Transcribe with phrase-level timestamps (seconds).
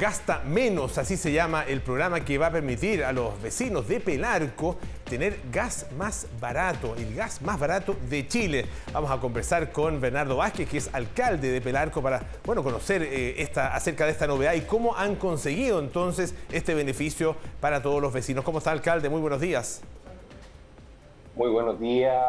[0.00, 4.00] Gasta Menos, así se llama el programa que va a permitir a los vecinos de
[4.00, 8.64] Pelarco tener gas más barato, el gas más barato de Chile.
[8.94, 13.42] Vamos a conversar con Bernardo Vázquez, que es alcalde de Pelarco, para bueno, conocer eh,
[13.42, 18.10] esta, acerca de esta novedad y cómo han conseguido entonces este beneficio para todos los
[18.10, 18.42] vecinos.
[18.42, 19.10] ¿Cómo está, alcalde?
[19.10, 19.82] Muy buenos días.
[21.36, 22.24] Muy buenos días,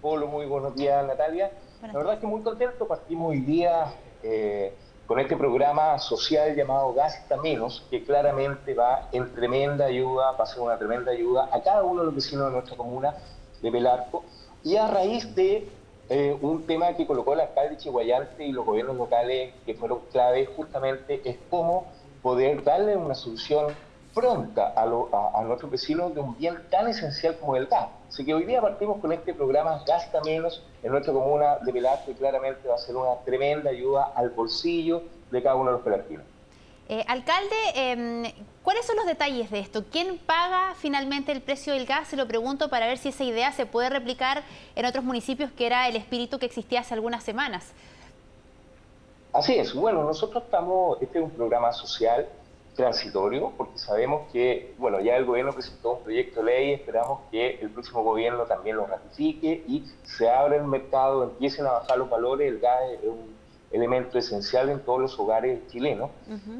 [0.00, 0.28] Polo.
[0.28, 1.50] Muy buenos días, Natalia.
[1.82, 2.86] La verdad es que muy contento.
[2.86, 4.72] Partimos hoy día eh,
[5.10, 10.46] con este programa social llamado Gasta Menos, que claramente va en tremenda ayuda, va a
[10.46, 13.16] ser una tremenda ayuda a cada uno de los vecinos de nuestra comuna
[13.60, 14.22] de Belarco,
[14.62, 15.68] y a raíz de
[16.10, 20.46] eh, un tema que colocó el alcalde Chihuayante y los gobiernos locales que fueron clave
[20.46, 21.88] justamente es cómo
[22.22, 23.74] poder darle una solución
[24.14, 27.88] pronta a, nuestros vecinos de un bien tan esencial como el gas.
[28.08, 32.10] Así que hoy día partimos con este programa Gasta Menos en nuestra comuna de Velasco
[32.10, 35.82] y claramente va a ser una tremenda ayuda al bolsillo de cada uno de los
[35.82, 36.24] pelarquinos.
[36.88, 38.32] Eh, alcalde, em,
[38.64, 39.84] ¿cuáles son los detalles de esto?
[39.92, 42.08] ¿Quién paga finalmente el precio del gas?
[42.08, 44.42] Se lo pregunto para ver si esa idea se puede replicar
[44.74, 47.72] en otros municipios, que era el espíritu que existía hace algunas semanas.
[49.32, 49.72] Así es.
[49.72, 52.26] Bueno, nosotros estamos, este es un programa social
[52.74, 57.58] transitorio, porque sabemos que, bueno, ya el gobierno presentó un proyecto de ley, esperamos que
[57.60, 62.08] el próximo gobierno también lo ratifique y se abra el mercado, empiecen a bajar los
[62.08, 63.34] valores, el gas es un
[63.70, 66.10] elemento esencial en todos los hogares chilenos.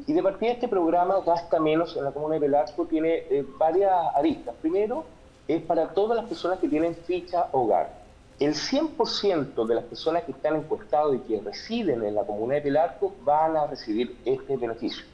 [0.07, 3.91] Y de partida este programa Gasta Menos en la comuna de Velasco tiene eh, varias
[4.15, 4.55] aristas.
[4.61, 5.03] Primero,
[5.47, 8.01] es para todas las personas que tienen ficha hogar.
[8.39, 12.61] El 100% de las personas que están encuestadas y que residen en la comuna de
[12.61, 15.10] Velasco van a recibir este beneficio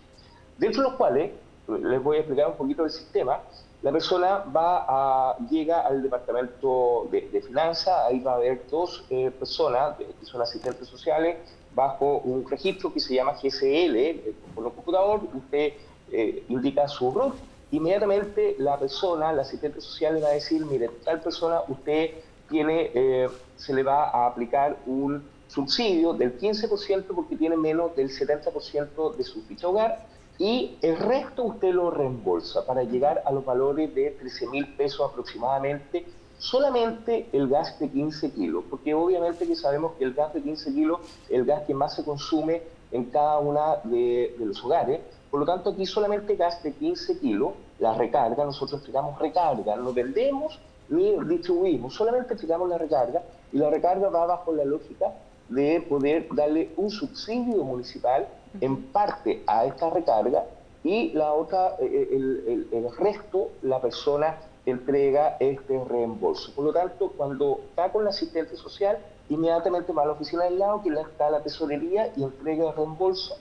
[0.57, 1.31] dentro de los cuales,
[1.67, 3.41] les voy a explicar un poquito el sistema,
[3.83, 9.97] la persona va llega al departamento de, finanzas, ahí va a haber dos eh, personas
[9.97, 11.37] que son asistentes sociales
[11.75, 15.73] bajo un registro que se llama GSL, eh, por el computador, usted
[16.11, 17.33] eh, indica su rol,
[17.69, 22.11] inmediatamente la persona, el asistente social le va a decir, mire, tal persona, usted
[22.49, 29.15] tiene, se le va a aplicar un subsidio del 15% porque tiene menos del 70%
[29.15, 30.07] de su ficha hogar,
[30.39, 35.09] y el resto usted lo reembolsa para llegar a los valores de 13 mil pesos
[35.09, 36.05] aproximadamente,
[36.37, 40.73] solamente el gas de 15 kilos, porque obviamente que sabemos que el gas de 15
[40.73, 42.61] kilos es el gas que más se consume
[42.91, 47.53] en cada una de, los hogares, por lo tanto aquí solamente gas de 15 kilos,
[47.79, 50.59] la recarga, nosotros entregamos recarga, no vendemos
[50.89, 55.13] ni distribuimos, solamente entregamos la recarga y la recarga va bajo la lógica
[55.49, 58.27] de poder darle un subsidio municipal
[58.59, 60.43] en parte a esta recarga
[60.83, 66.53] y la otra, eh, eh, el, resto, la persona entrega este reembolso.
[66.53, 68.97] Por lo tanto, cuando está con la asistente social,
[69.29, 73.35] inmediatamente va a la oficina del lado, que está la tesorería y entrega el reembolso,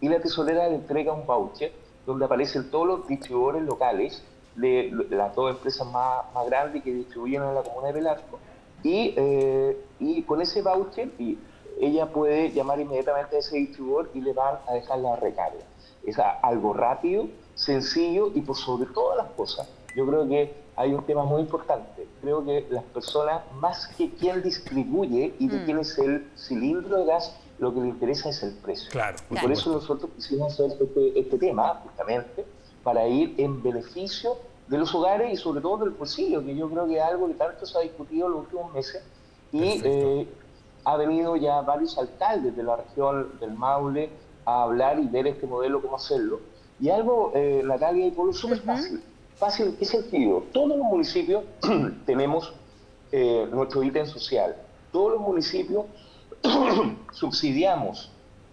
[0.00, 1.72] y la tesorera le entrega un voucher
[2.06, 4.22] donde aparecen todos los distribuidores locales
[4.56, 8.38] de las dos empresas más, grandes que distribuyen en la comuna de Velasco.
[8.82, 11.38] Y, eh, y con ese voucher, y
[11.80, 15.64] ella puede llamar inmediatamente a ese distribuidor y le van a dejar la recarga.
[16.04, 21.04] Es algo rápido, sencillo y por sobre todas las cosas, yo creo que hay un
[21.04, 22.06] tema muy importante.
[22.22, 25.64] Creo que las personas, más que quien distribuye y de mm.
[25.64, 28.90] quién es el cilindro de gas, lo que le interesa es el precio.
[28.90, 32.46] Claro, y por eso nosotros quisimos hacer este, este, tema, justamente,
[32.82, 34.38] para ir en beneficio
[34.70, 37.34] de los hogares y sobre todo del bolsillo, que yo creo que es algo que
[37.34, 39.02] tanto se ha discutido en los últimos meses.
[39.52, 39.82] Y
[40.84, 44.10] ha venido ya varios alcaldes de la región del Maule
[44.44, 46.40] a hablar y ver este modelo, cómo hacerlo.
[46.78, 49.02] Y algo, eh, Natalia y Polo, súper fácil.
[49.36, 50.44] Fácil, ¿en qué sentido?
[50.52, 51.44] Todos los municipios
[52.06, 52.52] tenemos
[53.10, 54.56] eh, nuestro ítem social.
[54.92, 55.86] Todos los municipios
[57.12, 58.10] subsidiamos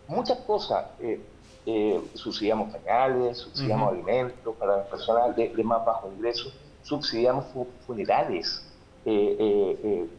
[0.08, 0.88] muchas cosas.
[1.00, 1.22] Eh,
[1.68, 6.52] eh, subsidiamos pañales, subsidiamos alimentos para las personas de, más bajo ingreso,
[6.82, 7.46] subsidiamos
[7.86, 8.64] funerales,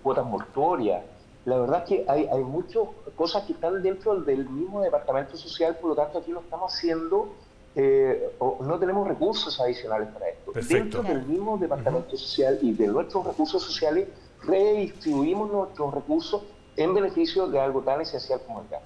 [0.03, 1.03] cuotas mortuorias,
[1.49, 2.83] la verdad es que hay, hay muchas
[3.17, 7.33] cosas que están dentro del mismo departamento social, por lo tanto aquí lo estamos haciendo,
[7.75, 10.53] eh, no tenemos recursos adicionales para esto.
[10.69, 14.09] Dentro del mismo departamento social y de nuestros recursos sociales,
[14.43, 16.43] redistribuimos nuestros recursos
[16.77, 18.83] en beneficio de algo tan esencial como el gas.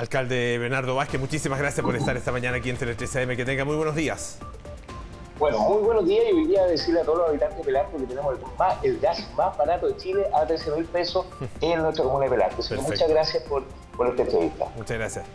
[0.00, 3.36] Alcalde Bernardo Vázquez, muchísimas gracias por estar esta mañana aquí en Tele 13 AM.
[3.36, 4.38] Que tenga muy buenos días.
[5.38, 8.04] Bueno, muy buenos días y hoy día decirle a todos los habitantes de Pelarco que
[8.04, 8.38] tenemos
[8.82, 11.26] el, gas más barato de Chile a 13 mil pesos
[11.60, 12.62] en nuestra comuna de Pelarco.
[12.62, 13.62] Así que muchas gracias por,
[13.94, 14.68] por esta entrevista.
[14.74, 15.26] Muchas gracias.